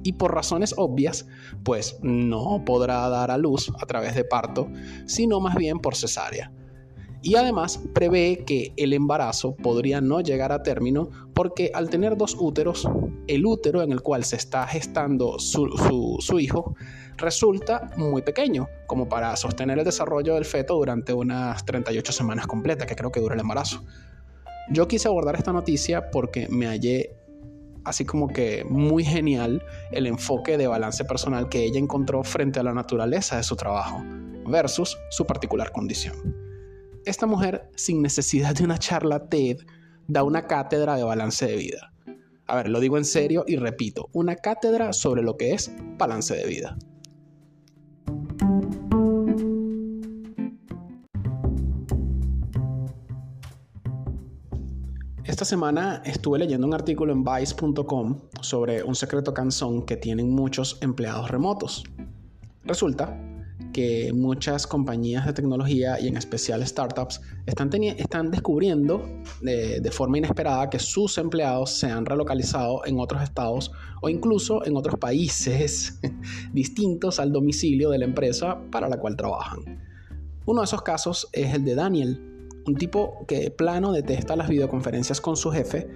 y 0.02 0.14
por 0.14 0.34
razones 0.34 0.74
obvias, 0.76 1.26
pues 1.62 1.98
no 2.02 2.62
podrá 2.64 3.08
dar 3.08 3.30
a 3.30 3.38
luz 3.38 3.70
a 3.80 3.86
través 3.86 4.14
de 4.14 4.24
parto, 4.24 4.68
sino 5.06 5.40
más 5.40 5.54
bien 5.54 5.78
por 5.78 5.94
cesárea. 5.94 6.52
Y 7.22 7.34
además 7.34 7.80
prevé 7.92 8.44
que 8.46 8.72
el 8.76 8.94
embarazo 8.94 9.54
podría 9.54 10.00
no 10.00 10.20
llegar 10.22 10.52
a 10.52 10.62
término 10.62 11.10
porque 11.34 11.70
al 11.74 11.90
tener 11.90 12.16
dos 12.16 12.34
úteros, 12.38 12.88
el 13.26 13.44
útero 13.44 13.82
en 13.82 13.92
el 13.92 14.00
cual 14.00 14.24
se 14.24 14.36
está 14.36 14.66
gestando 14.66 15.38
su, 15.38 16.38
hijo 16.38 16.74
resulta 17.20 17.90
muy 17.96 18.22
pequeño, 18.22 18.68
como 18.86 19.08
para 19.08 19.36
sostener 19.36 19.78
el 19.78 19.84
desarrollo 19.84 20.34
del 20.34 20.44
feto 20.44 20.74
durante 20.74 21.12
unas 21.12 21.64
38 21.64 22.12
semanas 22.12 22.46
completas, 22.46 22.86
que 22.86 22.96
creo 22.96 23.12
que 23.12 23.20
dura 23.20 23.34
el 23.34 23.40
embarazo. 23.40 23.84
Yo 24.70 24.88
quise 24.88 25.08
abordar 25.08 25.36
esta 25.36 25.52
noticia 25.52 26.10
porque 26.10 26.48
me 26.48 26.66
hallé 26.66 27.16
así 27.84 28.04
como 28.04 28.28
que 28.28 28.64
muy 28.64 29.04
genial 29.04 29.62
el 29.90 30.06
enfoque 30.06 30.56
de 30.58 30.66
balance 30.66 31.04
personal 31.04 31.48
que 31.48 31.64
ella 31.64 31.78
encontró 31.78 32.22
frente 32.22 32.60
a 32.60 32.62
la 32.62 32.74
naturaleza 32.74 33.36
de 33.36 33.42
su 33.42 33.56
trabajo 33.56 34.02
versus 34.46 34.98
su 35.10 35.26
particular 35.26 35.72
condición. 35.72 36.36
Esta 37.04 37.26
mujer, 37.26 37.70
sin 37.76 38.02
necesidad 38.02 38.54
de 38.54 38.64
una 38.64 38.78
charla 38.78 39.28
TED, 39.28 39.58
da 40.06 40.22
una 40.22 40.46
cátedra 40.46 40.96
de 40.96 41.04
balance 41.04 41.46
de 41.46 41.56
vida. 41.56 41.92
A 42.46 42.56
ver, 42.56 42.68
lo 42.68 42.80
digo 42.80 42.98
en 42.98 43.04
serio 43.04 43.44
y 43.46 43.56
repito, 43.56 44.08
una 44.12 44.36
cátedra 44.36 44.92
sobre 44.92 45.22
lo 45.22 45.36
que 45.36 45.52
es 45.52 45.72
balance 45.98 46.34
de 46.34 46.46
vida. 46.46 46.76
Esta 55.40 55.56
semana 55.56 56.02
estuve 56.04 56.38
leyendo 56.38 56.66
un 56.66 56.74
artículo 56.74 57.14
en 57.14 57.24
vice.com 57.24 58.18
sobre 58.42 58.82
un 58.82 58.94
secreto 58.94 59.32
canzón 59.32 59.86
que 59.86 59.96
tienen 59.96 60.28
muchos 60.28 60.76
empleados 60.82 61.30
remotos. 61.30 61.82
Resulta 62.62 63.18
que 63.72 64.12
muchas 64.12 64.66
compañías 64.66 65.24
de 65.24 65.32
tecnología 65.32 65.98
y 65.98 66.08
en 66.08 66.18
especial 66.18 66.62
startups 66.66 67.22
están, 67.46 67.70
están 67.72 68.30
descubriendo 68.30 69.02
de, 69.40 69.80
de, 69.80 69.90
forma 69.90 70.18
inesperada 70.18 70.68
que 70.68 70.78
sus 70.78 71.16
empleados 71.16 71.70
se 71.70 71.86
han 71.86 72.04
relocalizado 72.04 72.84
en 72.84 73.00
otros 73.00 73.22
estados 73.22 73.72
o 74.02 74.10
incluso 74.10 74.62
en 74.66 74.76
otros 74.76 74.98
países 75.00 76.00
distintos 76.52 77.18
al 77.18 77.32
domicilio 77.32 77.88
de 77.88 77.98
la 78.00 78.04
empresa 78.04 78.60
para 78.70 78.90
la 78.90 78.98
cual 78.98 79.16
trabajan. 79.16 79.60
Uno 80.44 80.60
de 80.60 80.66
esos 80.66 80.82
casos 80.82 81.30
es 81.32 81.54
el 81.54 81.64
de 81.64 81.76
Daniel, 81.76 82.29
un 82.66 82.74
tipo 82.74 83.24
que 83.26 83.50
plano 83.50 83.92
detesta 83.92 84.36
las 84.36 84.48
videoconferencias 84.48 85.20
con 85.20 85.36
su 85.36 85.50
jefe, 85.50 85.88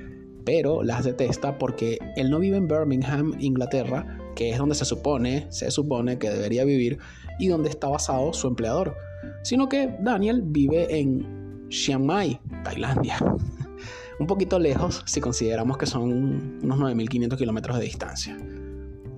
pero 0.45 0.83
las 0.83 1.05
detesta 1.05 1.59
porque 1.59 1.99
él 2.17 2.31
no 2.31 2.39
vive 2.39 2.57
en 2.57 2.69
Birmingham, 2.69 3.35
Inglaterra, 3.39 4.19
que 4.35 4.51
es 4.51 4.59
donde 4.59 4.75
se 4.75 4.85
supone, 4.85 5.47
se 5.51 5.71
supone 5.71 6.19
que 6.19 6.31
debería 6.31 6.65
vivir 6.65 6.99
y 7.39 7.49
donde 7.49 7.71
está 7.71 7.89
basado 7.89 8.33
su 8.33 8.49
empleador, 8.49 8.97
sino 9.43 9.69
que 9.69 9.95
Daniel 10.01 10.43
vive 10.45 10.99
en 10.99 11.69
Chiang 11.69 12.05
Mai, 12.05 12.41
Tailandia. 12.63 13.17
un 14.21 14.27
poquito 14.27 14.59
lejos 14.59 15.03
si 15.07 15.21
consideramos 15.21 15.77
que 15.77 15.87
son 15.87 16.61
unos 16.63 16.79
9.500 16.79 17.37
kilómetros 17.37 17.79
de 17.79 17.85
distancia. 17.85 18.37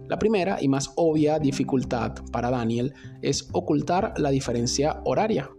La 0.08 0.18
primera 0.18 0.62
y 0.62 0.68
más 0.68 0.92
obvia 0.94 1.38
dificultad 1.38 2.14
para 2.30 2.50
Daniel 2.50 2.94
es 3.22 3.48
ocultar 3.52 4.14
la 4.18 4.30
diferencia 4.30 5.00
horaria 5.04 5.50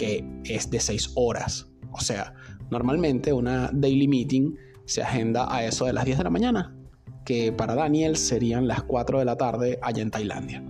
que 0.00 0.24
es 0.44 0.70
de 0.70 0.80
6 0.80 1.12
horas. 1.14 1.68
O 1.92 2.00
sea, 2.00 2.32
normalmente 2.70 3.34
una 3.34 3.68
daily 3.70 4.08
meeting 4.08 4.54
se 4.86 5.02
agenda 5.02 5.54
a 5.54 5.62
eso 5.62 5.84
de 5.84 5.92
las 5.92 6.06
10 6.06 6.16
de 6.16 6.24
la 6.24 6.30
mañana, 6.30 6.74
que 7.26 7.52
para 7.52 7.74
Daniel 7.74 8.16
serían 8.16 8.66
las 8.66 8.82
4 8.82 9.18
de 9.18 9.26
la 9.26 9.36
tarde 9.36 9.78
allá 9.82 10.00
en 10.00 10.10
Tailandia. 10.10 10.64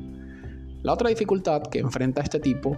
La 0.82 0.92
otra 0.92 1.10
dificultad 1.10 1.62
que 1.62 1.78
enfrenta 1.78 2.22
este 2.22 2.40
tipo 2.40 2.76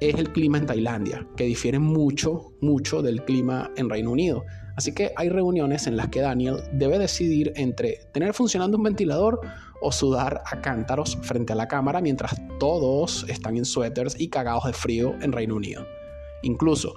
es 0.00 0.16
el 0.16 0.32
clima 0.32 0.58
en 0.58 0.66
Tailandia, 0.66 1.28
que 1.36 1.44
difiere 1.44 1.78
mucho, 1.78 2.54
mucho 2.60 3.00
del 3.00 3.24
clima 3.24 3.70
en 3.76 3.88
Reino 3.88 4.10
Unido. 4.10 4.44
Así 4.76 4.92
que 4.92 5.12
hay 5.16 5.28
reuniones 5.28 5.86
en 5.86 5.96
las 5.96 6.08
que 6.08 6.20
Daniel 6.20 6.62
debe 6.72 6.98
decidir 6.98 7.52
entre 7.56 8.08
tener 8.12 8.32
funcionando 8.32 8.78
un 8.78 8.84
ventilador 8.84 9.40
o 9.80 9.92
sudar 9.92 10.42
a 10.46 10.60
cántaros 10.60 11.18
frente 11.22 11.52
a 11.52 11.56
la 11.56 11.68
cámara 11.68 12.00
mientras 12.00 12.40
todos 12.58 13.26
están 13.28 13.56
en 13.56 13.64
suéteres 13.64 14.18
y 14.18 14.28
cagados 14.28 14.64
de 14.64 14.72
frío 14.72 15.14
en 15.20 15.32
Reino 15.32 15.56
Unido. 15.56 15.84
Incluso, 16.42 16.94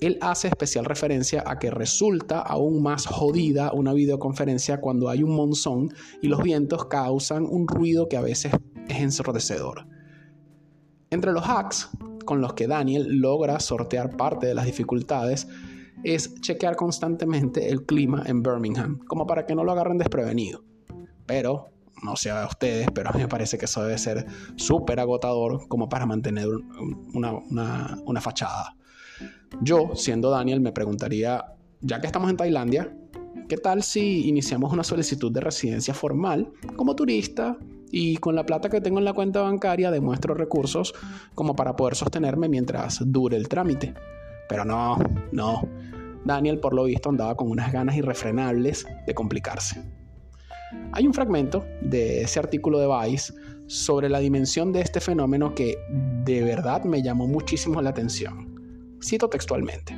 él 0.00 0.18
hace 0.20 0.48
especial 0.48 0.84
referencia 0.84 1.42
a 1.44 1.58
que 1.58 1.70
resulta 1.70 2.40
aún 2.40 2.82
más 2.82 3.06
jodida 3.06 3.72
una 3.72 3.92
videoconferencia 3.92 4.80
cuando 4.80 5.08
hay 5.08 5.22
un 5.22 5.34
monzón 5.34 5.92
y 6.22 6.28
los 6.28 6.42
vientos 6.42 6.84
causan 6.86 7.44
un 7.44 7.66
ruido 7.66 8.08
que 8.08 8.16
a 8.16 8.22
veces 8.22 8.52
es 8.88 8.98
ensordecedor. 8.98 9.86
Entre 11.10 11.32
los 11.32 11.48
hacks 11.48 11.88
con 12.24 12.40
los 12.40 12.52
que 12.52 12.66
Daniel 12.66 13.20
logra 13.20 13.58
sortear 13.58 14.16
parte 14.16 14.46
de 14.46 14.54
las 14.54 14.66
dificultades 14.66 15.48
es 16.04 16.40
chequear 16.40 16.76
constantemente 16.76 17.68
el 17.68 17.84
clima 17.84 18.22
en 18.26 18.42
Birmingham, 18.42 18.98
como 19.06 19.26
para 19.26 19.46
que 19.46 19.54
no 19.54 19.64
lo 19.64 19.72
agarren 19.72 19.98
desprevenido. 19.98 20.64
Pero, 21.26 21.70
no 22.02 22.16
sé 22.16 22.30
a 22.30 22.46
ustedes, 22.46 22.88
pero 22.92 23.10
a 23.10 23.12
mí 23.12 23.20
me 23.20 23.28
parece 23.28 23.58
que 23.58 23.66
eso 23.66 23.82
debe 23.82 23.98
ser 23.98 24.26
súper 24.56 25.00
agotador 25.00 25.68
como 25.68 25.88
para 25.88 26.06
mantener 26.06 26.48
una, 27.12 28.20
fachada. 28.20 28.76
Yo, 29.60 29.90
siendo 29.94 30.30
Daniel, 30.30 30.60
me 30.60 30.72
preguntaría, 30.72 31.44
ya 31.80 32.00
que 32.00 32.06
estamos 32.06 32.30
en 32.30 32.36
Tailandia, 32.36 32.96
¿qué 33.48 33.56
tal 33.56 33.82
si 33.82 34.28
iniciamos 34.28 34.72
una 34.72 34.84
solicitud 34.84 35.32
de 35.32 35.40
residencia 35.40 35.94
formal 35.94 36.52
como 36.76 36.94
turista 36.94 37.58
y 37.90 38.18
con 38.18 38.34
la 38.34 38.44
plata 38.44 38.68
que 38.68 38.80
tengo 38.80 38.98
en 38.98 39.04
la 39.04 39.14
cuenta 39.14 39.42
bancaria 39.42 39.90
demuestro 39.90 40.34
recursos 40.34 40.94
como 41.34 41.56
para 41.56 41.74
poder 41.74 41.94
sostenerme 41.94 42.48
mientras 42.48 43.00
dure 43.04 43.36
el 43.36 43.48
trámite? 43.48 43.94
Pero 44.48 44.64
no, 44.64 44.98
no. 45.32 45.68
Daniel, 46.24 46.58
por 46.58 46.74
lo 46.74 46.84
visto, 46.84 47.08
andaba 47.08 47.36
con 47.36 47.50
unas 47.50 47.72
ganas 47.72 47.96
irrefrenables 47.96 48.86
de 49.06 49.14
complicarse. 49.14 49.82
Hay 50.92 51.06
un 51.06 51.14
fragmento 51.14 51.64
de 51.80 52.22
ese 52.22 52.38
artículo 52.38 52.78
de 52.78 52.88
Vice 52.88 53.32
sobre 53.66 54.08
la 54.08 54.18
dimensión 54.18 54.72
de 54.72 54.80
este 54.80 55.00
fenómeno 55.00 55.54
que 55.54 55.78
de 56.24 56.42
verdad 56.42 56.84
me 56.84 57.02
llamó 57.02 57.26
muchísimo 57.26 57.80
la 57.80 57.90
atención. 57.90 58.98
Cito 59.02 59.28
textualmente. 59.28 59.96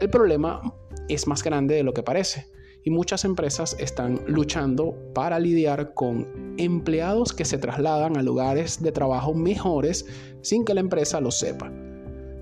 El 0.00 0.08
problema 0.10 0.62
es 1.08 1.26
más 1.26 1.42
grande 1.42 1.74
de 1.74 1.82
lo 1.82 1.92
que 1.92 2.02
parece 2.02 2.46
y 2.84 2.90
muchas 2.90 3.24
empresas 3.24 3.76
están 3.78 4.20
luchando 4.26 4.94
para 5.14 5.38
lidiar 5.38 5.92
con 5.92 6.54
empleados 6.56 7.34
que 7.34 7.44
se 7.44 7.58
trasladan 7.58 8.16
a 8.16 8.22
lugares 8.22 8.82
de 8.82 8.92
trabajo 8.92 9.34
mejores 9.34 10.06
sin 10.40 10.64
que 10.64 10.72
la 10.72 10.80
empresa 10.80 11.20
lo 11.20 11.30
sepa 11.30 11.70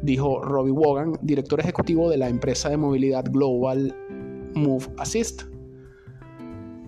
dijo 0.02 0.42
Robbie 0.42 0.72
Wogan, 0.72 1.14
director 1.22 1.60
ejecutivo 1.60 2.10
de 2.10 2.18
la 2.18 2.28
empresa 2.28 2.68
de 2.68 2.76
movilidad 2.76 3.24
global 3.30 3.94
Move 4.54 4.86
Assist. 4.98 5.42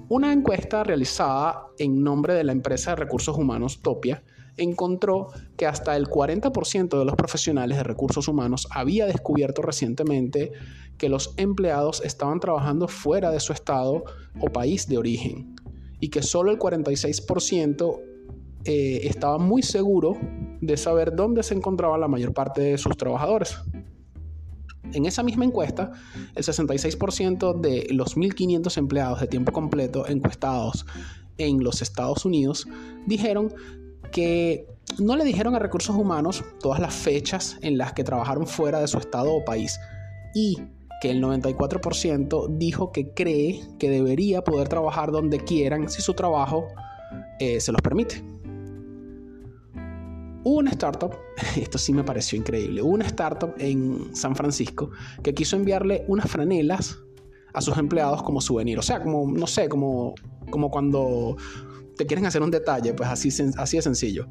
Una 0.09 0.33
encuesta 0.33 0.83
realizada 0.83 1.67
en 1.79 2.02
nombre 2.02 2.35
de 2.35 2.45
la 2.45 2.52
empresa 2.52 2.90
de 2.90 2.97
recursos 2.97 3.37
humanos 3.37 3.81
Topia 3.81 4.23
encontró 4.57 5.29
que 5.57 5.67
hasta 5.67 5.97
el 5.97 6.09
40% 6.09 6.99
de 6.99 7.05
los 7.05 7.14
profesionales 7.14 7.79
de 7.79 7.85
recursos 7.85 8.29
humanos 8.29 8.67
había 8.71 9.07
descubierto 9.07 9.62
recientemente 9.62 10.52
que 10.99 11.09
los 11.09 11.35
empleados 11.37 12.02
estaban 12.05 12.40
trabajando 12.40 12.88
fuera 12.88 13.31
de 13.31 13.40
su 13.40 13.52
estado 13.52 14.05
o 14.40 14.47
país 14.47 14.88
de 14.88 14.99
origen 14.99 15.55
y 16.00 16.09
que 16.09 16.23
solo 16.23 16.50
el 16.50 16.59
46% 16.59 18.00
eh, 18.64 19.00
estaba 19.05 19.38
muy 19.38 19.62
seguro 19.62 20.17
de 20.61 20.76
saber 20.76 21.14
dónde 21.17 21.43
se 21.43 21.55
encontraba 21.55 21.97
la 21.99 22.09
mayor 22.09 22.35
parte 22.35 22.61
de 22.61 22.79
sus 22.79 22.97
trabajadores. 22.97 23.59
En 24.93 25.07
esa 25.07 25.23
misma 25.23 25.45
encuesta, 25.45 25.93
el 26.35 26.43
66% 26.43 27.61
de 27.61 27.87
los 27.90 28.17
1.500 28.17 28.76
empleados 28.76 29.21
de 29.21 29.29
tiempo 29.29 29.52
completo 29.52 30.07
encuestados 30.09 30.85
en 31.38 31.62
los 31.62 31.81
Estados 31.81 32.25
Unidos 32.25 32.67
dijeron 33.07 33.52
que 34.12 34.67
no 34.99 35.17
le 35.17 35.25
dijeron 35.25 35.55
a 35.55 35.59
recursos 35.59 35.95
humanos 35.95 36.45
todas 36.61 36.81
las 36.81 36.93
fechas 36.93 37.57
en 37.62 37.79
las 37.79 37.93
que 37.93 38.05
trabajaron 38.05 38.47
fuera 38.47 38.81
de 38.81 38.88
su 38.88 38.99
estado 38.99 39.33
o 39.33 39.45
país 39.45 39.79
y 40.35 40.59
que 41.00 41.11
el 41.11 41.23
94% 41.23 42.49
dijo 42.59 42.93
que 42.93 43.14
cree 43.14 43.62
que 43.79 43.88
debería 43.88 44.43
poder 44.43 44.69
trabajar 44.69 45.12
donde 45.12 45.38
quieran 45.38 45.88
si 45.88 46.02
su 46.02 46.14
trabajo 46.14 46.67
eh, 47.38 47.61
se 47.61 47.73
los 47.73 47.81
permite. 47.81 48.23
Hubo 50.42 50.59
una 50.59 50.70
startup, 50.70 51.14
esto 51.56 51.78
sí 51.78 51.92
me 51.92 52.02
pareció 52.02 52.38
increíble, 52.38 52.82
una 52.82 53.06
startup 53.06 53.54
en 53.59 54.14
San 54.14 54.35
Francisco 54.35 54.90
que 55.23 55.35
quiso 55.35 55.56
enviarle 55.56 56.04
unas 56.09 56.30
franelas 56.30 56.99
a 57.52 57.61
sus 57.61 57.76
empleados 57.76 58.23
como 58.23 58.40
souvenir. 58.40 58.78
O 58.78 58.82
sea, 58.82 59.02
como, 59.02 59.30
no 59.30 59.47
sé, 59.47 59.68
como, 59.68 60.14
como 60.50 60.70
cuando 60.70 61.37
te 61.97 62.06
quieren 62.06 62.25
hacer 62.26 62.42
un 62.42 62.50
detalle, 62.50 62.94
pues 62.94 63.09
así, 63.09 63.28
así 63.56 63.76
de 63.76 63.82
sencillo. 63.82 64.28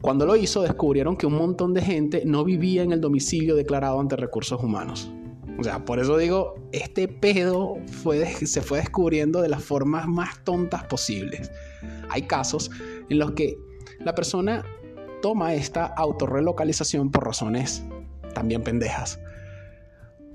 Cuando 0.00 0.26
lo 0.26 0.34
hizo, 0.34 0.62
descubrieron 0.62 1.16
que 1.16 1.26
un 1.26 1.34
montón 1.34 1.74
de 1.74 1.80
gente 1.80 2.24
no 2.26 2.44
vivía 2.44 2.82
en 2.82 2.92
el 2.92 3.00
domicilio 3.00 3.54
declarado 3.54 4.00
ante 4.00 4.16
recursos 4.16 4.62
humanos. 4.62 5.10
O 5.58 5.64
sea, 5.64 5.84
por 5.84 6.00
eso 6.00 6.16
digo, 6.16 6.54
este 6.72 7.06
pedo 7.06 7.76
fue, 7.86 8.26
se 8.26 8.62
fue 8.62 8.78
descubriendo 8.78 9.40
de 9.40 9.48
las 9.48 9.62
formas 9.62 10.08
más 10.08 10.42
tontas 10.44 10.84
posibles. 10.84 11.52
Hay 12.10 12.22
casos 12.22 12.70
en 13.08 13.18
los 13.18 13.32
que 13.32 13.56
la 14.00 14.14
persona 14.14 14.64
toma 15.22 15.54
esta 15.54 15.86
autorrelocalización 15.86 17.10
por 17.10 17.24
razones 17.24 17.82
también 18.34 18.62
pendejas. 18.62 19.18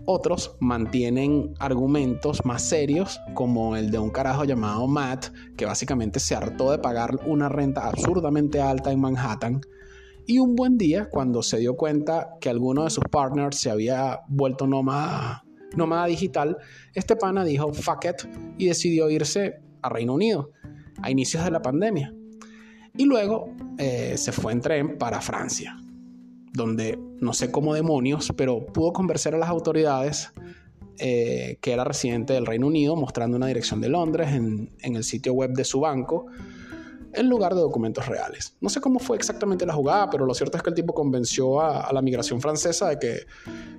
Otros 0.06 0.56
mantienen 0.62 1.54
argumentos 1.60 2.46
más 2.46 2.62
serios, 2.64 3.20
como 3.34 3.76
el 3.76 3.92
de 3.92 4.00
un 4.00 4.10
carajo 4.10 4.46
llamado 4.46 4.88
Matt, 4.88 5.26
que 5.58 5.66
básicamente 5.66 6.22
se 6.22 6.34
hartó 6.34 6.72
de 6.72 6.80
pagar 6.80 7.20
una 7.26 7.50
renta 7.50 7.86
absurdamente 7.88 8.62
alta 8.62 8.92
en 8.92 9.02
Manhattan. 9.02 9.60
Y 10.26 10.40
un 10.40 10.56
buen 10.56 10.78
día, 10.78 11.10
cuando 11.10 11.44
se 11.44 11.58
dio 11.58 11.76
cuenta 11.76 12.30
que 12.40 12.50
alguno 12.50 12.86
de 12.86 12.90
sus 12.90 13.04
partners 13.12 13.58
se 13.58 13.70
había 13.70 14.22
vuelto 14.30 14.66
nómada, 14.66 15.44
nómada 15.76 16.06
digital, 16.06 16.56
este 16.94 17.18
pana 17.18 17.44
dijo 17.44 17.74
fuck 17.74 18.06
it 18.06 18.30
y 18.58 18.68
decidió 18.68 19.10
irse 19.10 19.60
a 19.82 19.90
Reino 19.90 20.14
Unido 20.14 20.52
a 21.02 21.12
inicios 21.12 21.44
de 21.44 21.52
la 21.52 21.62
pandemia. 21.62 22.14
Y 22.98 23.06
luego 23.06 23.54
eh, 23.78 24.16
se 24.18 24.32
fue 24.32 24.54
en 24.54 24.62
tren 24.62 24.98
para 24.98 25.22
Francia 25.22 25.78
donde 26.58 27.00
no 27.22 27.34
sé 27.34 27.52
cómo 27.52 27.74
demonios, 27.74 28.34
pero 28.36 28.66
pudo 28.66 28.92
convencer 28.92 29.34
a 29.36 29.38
las 29.38 29.48
autoridades 29.48 30.34
eh, 31.00 31.60
que 31.62 31.72
era 31.72 31.84
residente 31.84 32.34
del 32.34 32.46
Reino 32.46 32.68
Unido, 32.68 32.96
mostrando 32.96 33.38
una 33.38 33.48
dirección 33.48 33.80
de 33.80 33.90
Londres 33.90 34.30
en, 34.30 34.72
el 34.82 35.04
sitio 35.04 35.34
web 35.34 35.52
de 35.52 35.64
su 35.64 35.80
banco, 35.80 36.26
en 37.14 37.30
lugar 37.30 37.54
de 37.54 37.62
documentos 37.62 38.08
reales. 38.08 38.56
No 38.60 38.70
sé 38.70 38.82
cómo 38.82 39.00
fue 39.00 39.16
exactamente 39.16 39.66
la 39.66 39.74
jugada, 39.74 40.10
pero 40.10 40.26
lo 40.26 40.34
cierto 40.34 40.58
es 40.58 40.64
que 40.64 40.72
el 40.72 40.76
tipo 40.76 40.94
convenció 40.94 41.62
a, 41.62 41.94
la 41.94 42.02
migración 42.02 42.42
francesa 42.42 42.90
de 42.90 43.00
que 43.00 43.20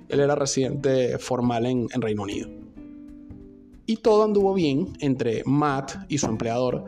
él 0.07 0.19
era 0.19 0.35
residente 0.35 1.17
formal 1.19 1.65
en, 1.65 1.87
en 1.93 2.01
Reino 2.01 2.23
Unido. 2.23 2.49
Y 3.85 3.97
todo 3.97 4.23
anduvo 4.23 4.53
bien 4.53 4.93
entre 4.99 5.43
Matt 5.45 6.05
y 6.07 6.17
su 6.17 6.27
empleador, 6.27 6.85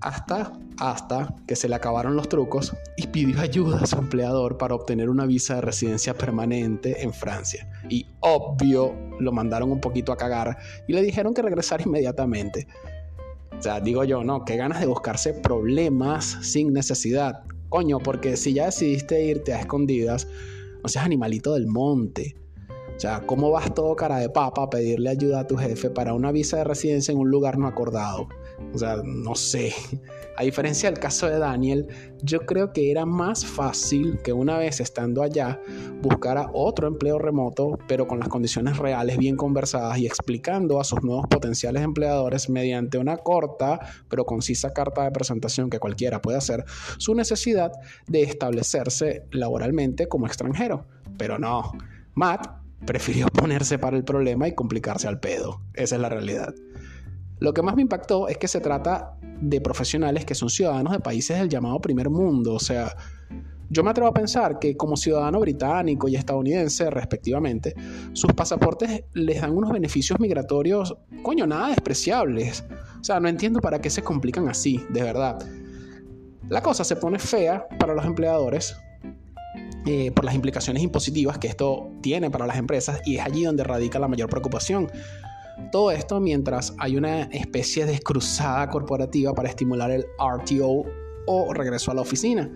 hasta, 0.00 0.52
hasta 0.78 1.34
que 1.46 1.56
se 1.56 1.68
le 1.68 1.74
acabaron 1.74 2.16
los 2.16 2.28
trucos 2.28 2.74
y 2.96 3.08
pidió 3.08 3.40
ayuda 3.40 3.80
a 3.80 3.86
su 3.86 3.96
empleador 3.96 4.58
para 4.58 4.74
obtener 4.74 5.10
una 5.10 5.26
visa 5.26 5.56
de 5.56 5.60
residencia 5.62 6.14
permanente 6.14 7.02
en 7.02 7.12
Francia. 7.12 7.68
Y 7.88 8.06
obvio, 8.20 8.94
lo 9.18 9.32
mandaron 9.32 9.70
un 9.70 9.80
poquito 9.80 10.12
a 10.12 10.16
cagar 10.16 10.58
y 10.86 10.92
le 10.92 11.02
dijeron 11.02 11.34
que 11.34 11.42
regresara 11.42 11.82
inmediatamente. 11.84 12.66
O 13.58 13.62
sea, 13.62 13.80
digo 13.80 14.04
yo, 14.04 14.22
no, 14.22 14.44
qué 14.44 14.56
ganas 14.56 14.80
de 14.80 14.86
buscarse 14.86 15.34
problemas 15.34 16.38
sin 16.42 16.72
necesidad. 16.72 17.42
Coño, 17.68 17.98
porque 17.98 18.36
si 18.36 18.54
ya 18.54 18.66
decidiste 18.66 19.24
irte 19.24 19.52
a 19.52 19.60
escondidas, 19.60 20.28
no 20.82 20.88
seas 20.88 21.04
animalito 21.04 21.54
del 21.54 21.66
monte. 21.66 22.36
O 22.96 23.00
sea, 23.00 23.20
¿cómo 23.26 23.50
vas 23.50 23.74
todo 23.74 23.94
cara 23.94 24.18
de 24.18 24.28
papa 24.28 24.64
a 24.64 24.70
pedirle 24.70 25.10
ayuda 25.10 25.40
a 25.40 25.46
tu 25.46 25.56
jefe 25.56 25.90
para 25.90 26.14
una 26.14 26.32
visa 26.32 26.56
de 26.58 26.64
residencia 26.64 27.12
en 27.12 27.18
un 27.18 27.30
lugar 27.30 27.58
no 27.58 27.66
acordado? 27.66 28.28
O 28.72 28.78
sea, 28.78 28.96
no 29.04 29.34
sé. 29.34 29.72
A 30.36 30.44
diferencia 30.44 30.88
del 30.88 31.00
caso 31.00 31.26
de 31.26 31.38
Daniel, 31.40 31.88
yo 32.22 32.46
creo 32.46 32.72
que 32.72 32.92
era 32.92 33.04
más 33.04 33.44
fácil 33.44 34.20
que 34.22 34.32
una 34.32 34.56
vez 34.56 34.78
estando 34.78 35.24
allá 35.24 35.60
buscara 36.00 36.48
otro 36.52 36.86
empleo 36.86 37.18
remoto, 37.18 37.76
pero 37.88 38.06
con 38.06 38.20
las 38.20 38.28
condiciones 38.28 38.76
reales 38.76 39.18
bien 39.18 39.36
conversadas 39.36 39.98
y 39.98 40.06
explicando 40.06 40.80
a 40.80 40.84
sus 40.84 41.02
nuevos 41.02 41.26
potenciales 41.26 41.82
empleadores 41.82 42.48
mediante 42.48 42.98
una 42.98 43.16
corta 43.16 43.80
pero 44.08 44.26
concisa 44.26 44.72
carta 44.72 45.02
de 45.02 45.10
presentación 45.10 45.70
que 45.70 45.80
cualquiera 45.80 46.22
puede 46.22 46.38
hacer 46.38 46.64
su 46.98 47.16
necesidad 47.16 47.72
de 48.06 48.22
establecerse 48.22 49.24
laboralmente 49.32 50.06
como 50.06 50.28
extranjero. 50.28 50.86
Pero 51.16 51.40
no, 51.40 51.72
Matt 52.14 52.46
prefirió 52.86 53.26
ponerse 53.32 53.78
para 53.78 53.96
el 53.96 54.04
problema 54.04 54.48
y 54.48 54.54
complicarse 54.54 55.08
al 55.08 55.20
pedo. 55.20 55.60
Esa 55.74 55.96
es 55.96 56.00
la 56.00 56.08
realidad. 56.08 56.54
Lo 57.40 57.52
que 57.52 57.62
más 57.62 57.76
me 57.76 57.82
impactó 57.82 58.28
es 58.28 58.38
que 58.38 58.48
se 58.48 58.60
trata 58.60 59.16
de 59.40 59.60
profesionales 59.60 60.24
que 60.24 60.34
son 60.34 60.50
ciudadanos 60.50 60.92
de 60.92 61.00
países 61.00 61.38
del 61.38 61.48
llamado 61.48 61.80
primer 61.80 62.10
mundo. 62.10 62.54
O 62.54 62.60
sea, 62.60 62.94
yo 63.70 63.84
me 63.84 63.90
atrevo 63.90 64.08
a 64.08 64.14
pensar 64.14 64.58
que 64.58 64.76
como 64.76 64.96
ciudadano 64.96 65.40
británico 65.40 66.08
y 66.08 66.16
estadounidense, 66.16 66.90
respectivamente, 66.90 67.74
sus 68.12 68.32
pasaportes 68.32 69.04
les 69.12 69.40
dan 69.40 69.56
unos 69.56 69.70
beneficios 69.70 70.18
migratorios, 70.18 70.96
coño, 71.22 71.46
nada 71.46 71.68
despreciables. 71.68 72.64
O 73.00 73.04
sea, 73.04 73.20
no 73.20 73.28
entiendo 73.28 73.60
para 73.60 73.80
qué 73.80 73.90
se 73.90 74.02
complican 74.02 74.48
así, 74.48 74.84
de 74.88 75.02
verdad. 75.02 75.38
La 76.48 76.62
cosa 76.62 76.82
se 76.82 76.96
pone 76.96 77.18
fea 77.18 77.68
para 77.78 77.94
los 77.94 78.06
empleadores 78.06 78.74
eh, 79.86 80.10
por 80.12 80.24
las 80.24 80.34
implicaciones 80.34 80.82
impositivas 80.82 81.38
que 81.38 81.48
esto 81.48 81.90
tiene 82.02 82.30
para 82.30 82.46
las 82.46 82.56
empresas 82.56 83.00
y 83.06 83.16
es 83.16 83.22
allí 83.24 83.44
donde 83.44 83.64
radica 83.64 83.98
la 83.98 84.08
mayor 84.08 84.28
preocupación. 84.28 84.90
Todo 85.72 85.90
esto 85.90 86.20
mientras 86.20 86.74
hay 86.78 86.96
una 86.96 87.24
especie 87.24 87.84
de 87.84 87.98
cruzada 88.00 88.68
corporativa 88.70 89.34
para 89.34 89.48
estimular 89.48 89.90
el 89.90 90.06
RTO 90.18 90.84
o 91.26 91.54
regreso 91.54 91.90
a 91.90 91.94
la 91.94 92.00
oficina. 92.00 92.50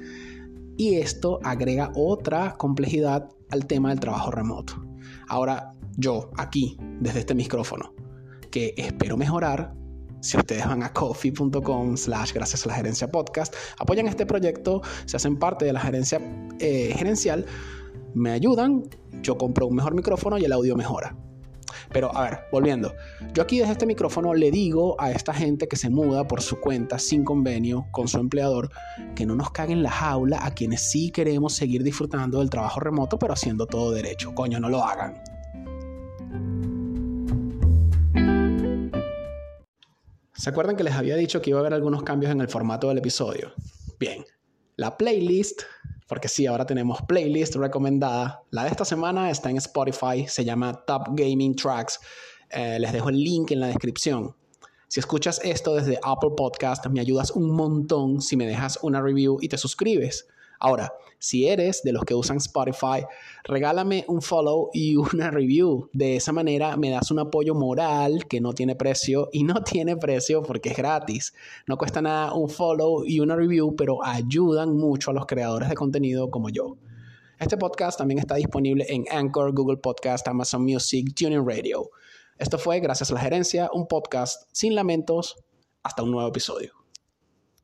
Y 0.76 0.94
esto 0.94 1.38
agrega 1.44 1.92
otra 1.94 2.56
complejidad 2.56 3.28
al 3.50 3.66
tema 3.66 3.90
del 3.90 4.00
trabajo 4.00 4.30
remoto. 4.30 4.74
Ahora, 5.28 5.72
yo 5.96 6.30
aquí, 6.36 6.78
desde 7.00 7.20
este 7.20 7.34
micrófono, 7.34 7.94
que 8.50 8.74
espero 8.76 9.16
mejorar, 9.16 9.74
si 10.20 10.38
ustedes 10.38 10.66
van 10.66 10.82
a 10.82 10.92
coffee.com 10.92 11.96
slash 11.96 12.32
gracias 12.32 12.64
a 12.64 12.68
la 12.68 12.76
gerencia 12.76 13.10
podcast, 13.10 13.54
apoyan 13.78 14.06
este 14.06 14.24
proyecto, 14.24 14.80
se 15.04 15.16
hacen 15.16 15.38
parte 15.38 15.64
de 15.64 15.72
la 15.72 15.80
gerencia 15.80 16.20
eh, 16.60 16.94
gerencial, 16.96 17.44
me 18.14 18.30
ayudan, 18.30 18.84
yo 19.22 19.36
compro 19.36 19.66
un 19.66 19.76
mejor 19.76 19.94
micrófono 19.94 20.38
y 20.38 20.44
el 20.44 20.52
audio 20.52 20.76
mejora. 20.76 21.16
Pero 21.92 22.14
a 22.16 22.22
ver, 22.22 22.38
volviendo. 22.50 22.94
Yo 23.34 23.42
aquí 23.42 23.58
desde 23.58 23.72
este 23.72 23.86
micrófono 23.86 24.34
le 24.34 24.50
digo 24.50 25.00
a 25.00 25.10
esta 25.10 25.34
gente 25.34 25.68
que 25.68 25.76
se 25.76 25.90
muda 25.90 26.26
por 26.26 26.42
su 26.42 26.60
cuenta 26.60 26.98
sin 26.98 27.24
convenio 27.24 27.86
con 27.90 28.08
su 28.08 28.18
empleador 28.18 28.70
que 29.14 29.26
no 29.26 29.34
nos 29.34 29.50
caguen 29.50 29.82
la 29.82 29.90
jaula 29.90 30.44
a 30.44 30.54
quienes 30.54 30.82
sí 30.82 31.10
queremos 31.10 31.54
seguir 31.54 31.82
disfrutando 31.82 32.38
del 32.38 32.50
trabajo 32.50 32.80
remoto 32.80 33.18
pero 33.18 33.34
haciendo 33.34 33.66
todo 33.66 33.92
derecho. 33.92 34.34
Coño, 34.34 34.58
no 34.60 34.68
lo 34.68 34.82
hagan. 34.82 35.22
¿Se 40.34 40.50
acuerdan 40.50 40.74
que 40.74 40.82
les 40.82 40.94
había 40.94 41.14
dicho 41.14 41.40
que 41.40 41.50
iba 41.50 41.58
a 41.58 41.60
haber 41.60 41.74
algunos 41.74 42.02
cambios 42.02 42.32
en 42.32 42.40
el 42.40 42.48
formato 42.48 42.88
del 42.88 42.98
episodio? 42.98 43.52
Bien, 44.00 44.24
la 44.74 44.96
playlist 44.96 45.62
porque 46.12 46.28
sí, 46.28 46.44
ahora 46.44 46.66
tenemos 46.66 47.00
playlist 47.08 47.56
recomendada. 47.56 48.42
La 48.50 48.64
de 48.64 48.68
esta 48.68 48.84
semana 48.84 49.30
está 49.30 49.48
en 49.48 49.56
Spotify, 49.56 50.26
se 50.28 50.44
llama 50.44 50.84
Top 50.86 51.04
Gaming 51.12 51.56
Tracks. 51.56 52.00
Eh, 52.50 52.76
les 52.78 52.92
dejo 52.92 53.08
el 53.08 53.16
link 53.16 53.50
en 53.50 53.60
la 53.60 53.68
descripción. 53.68 54.36
Si 54.88 55.00
escuchas 55.00 55.40
esto 55.42 55.74
desde 55.74 55.98
Apple 56.02 56.32
Podcast, 56.36 56.86
me 56.88 57.00
ayudas 57.00 57.30
un 57.30 57.50
montón 57.52 58.20
si 58.20 58.36
me 58.36 58.46
dejas 58.46 58.78
una 58.82 59.00
review 59.00 59.38
y 59.40 59.48
te 59.48 59.56
suscribes. 59.56 60.28
Ahora, 60.64 60.94
si 61.18 61.48
eres 61.48 61.82
de 61.82 61.90
los 61.90 62.04
que 62.04 62.14
usan 62.14 62.36
Spotify, 62.36 63.04
regálame 63.42 64.04
un 64.06 64.22
follow 64.22 64.70
y 64.72 64.94
una 65.12 65.28
review. 65.32 65.90
De 65.92 66.14
esa 66.14 66.30
manera 66.30 66.76
me 66.76 66.90
das 66.90 67.10
un 67.10 67.18
apoyo 67.18 67.56
moral 67.56 68.28
que 68.28 68.40
no 68.40 68.52
tiene 68.52 68.76
precio 68.76 69.28
y 69.32 69.42
no 69.42 69.64
tiene 69.64 69.96
precio 69.96 70.44
porque 70.44 70.68
es 70.68 70.76
gratis. 70.76 71.34
No 71.66 71.76
cuesta 71.76 72.00
nada 72.00 72.32
un 72.32 72.48
follow 72.48 73.04
y 73.04 73.18
una 73.18 73.34
review, 73.34 73.74
pero 73.74 74.04
ayudan 74.04 74.76
mucho 74.76 75.10
a 75.10 75.14
los 75.14 75.26
creadores 75.26 75.68
de 75.68 75.74
contenido 75.74 76.30
como 76.30 76.48
yo. 76.48 76.76
Este 77.40 77.56
podcast 77.56 77.98
también 77.98 78.20
está 78.20 78.36
disponible 78.36 78.86
en 78.88 79.04
Anchor, 79.10 79.52
Google 79.52 79.78
Podcast, 79.78 80.28
Amazon 80.28 80.62
Music, 80.62 81.12
Tuning 81.12 81.44
Radio. 81.44 81.90
Esto 82.38 82.56
fue 82.56 82.78
Gracias 82.78 83.10
a 83.10 83.14
la 83.14 83.20
Gerencia, 83.20 83.68
un 83.72 83.88
podcast 83.88 84.48
sin 84.52 84.76
lamentos. 84.76 85.34
Hasta 85.82 86.04
un 86.04 86.12
nuevo 86.12 86.28
episodio. 86.28 86.81